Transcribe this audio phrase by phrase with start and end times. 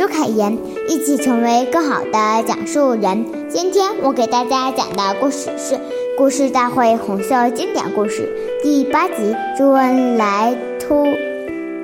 [0.00, 0.56] 周凯言，
[0.88, 3.26] 一起成为更好的讲述人。
[3.50, 5.74] 今天我给大家讲的故事是
[6.16, 8.26] 《故事大会红色经典故事》
[8.62, 9.14] 第八集
[9.58, 11.06] 《朱恩来突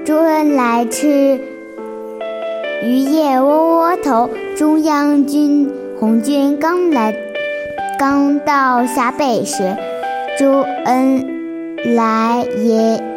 [0.07, 1.38] 朱恩来吃
[2.83, 4.30] 鱼叶窝窝头》。
[4.57, 7.15] 中央军红军刚来
[7.98, 9.77] 刚到陕北时，
[10.38, 13.16] 朱恩来也。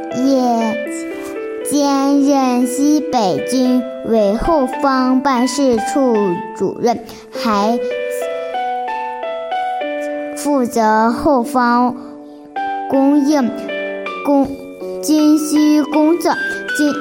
[2.65, 6.15] 西北军委后方办事处
[6.55, 6.99] 主任，
[7.31, 7.79] 还
[10.37, 11.95] 负责后方
[12.89, 13.51] 供应
[14.25, 14.47] 工
[15.03, 16.31] 军需工作。
[16.77, 16.93] 军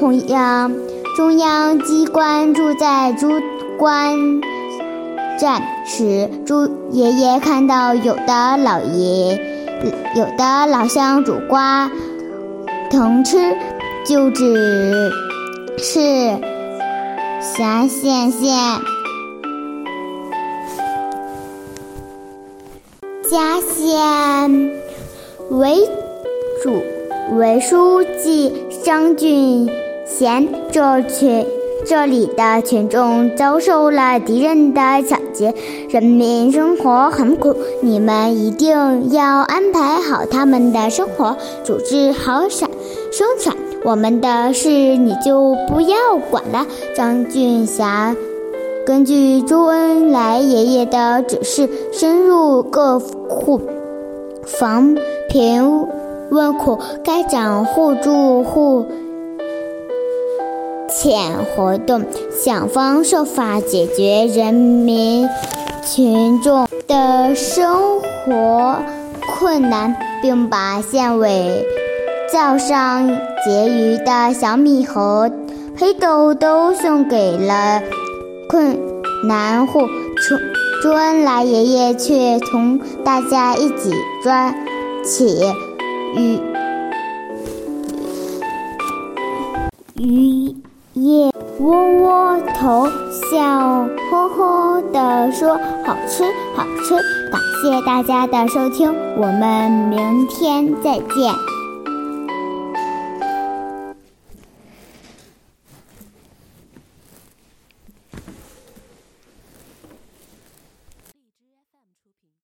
[0.00, 0.72] 中央
[1.16, 3.40] 中央机关住在朱
[3.78, 4.40] 关
[5.38, 9.38] 站时，朱爷爷看到有的老爷
[10.14, 11.90] 有的老乡煮瓜
[12.90, 13.56] 藤吃。
[14.08, 15.12] 就只
[15.76, 16.00] 是
[17.42, 18.80] 辖县县
[23.30, 24.70] 家县
[25.50, 25.76] 为
[26.62, 26.82] 主。
[27.36, 28.50] 为书记。
[28.82, 29.68] 张俊。
[30.06, 31.44] 贤，这群
[31.86, 35.54] 这里的群众遭受了敌人的抢劫，
[35.88, 42.68] 人民生活很苦，你们一定要安排好他们的生活，组织好产
[43.10, 43.56] 生产。
[43.84, 45.96] 我们的事你就不要
[46.30, 46.66] 管了。
[46.94, 48.14] 张俊霞
[48.84, 53.60] 根据周恩来爷爷的指示，深入各户
[54.44, 54.96] 防
[55.30, 55.86] 贫
[56.30, 58.84] 问苦，开展互助互
[60.88, 65.28] 遣活动，想方设法解决人民
[65.84, 68.76] 群众的生活
[69.38, 71.64] 困难，并把县委。
[72.32, 73.08] 灶上
[73.44, 75.30] 结余的小米和
[75.76, 77.82] 黑豆都送给了
[78.48, 78.78] 困
[79.26, 79.80] 难户，
[80.82, 84.54] 朱恩来爷爷却同大家一起抓
[85.02, 85.40] 起
[86.16, 86.38] 鱼
[89.96, 90.54] 鱼
[90.98, 92.88] 叶窝窝头，
[93.30, 96.24] 笑呵呵地说：“好吃，
[96.56, 96.96] 好吃！”
[97.30, 101.32] 感谢大家的收听，我们明天再见。